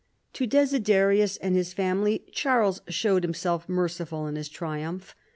[0.19, 5.13] * To Desiderius and his family Charles showed him self merciful in his triumph.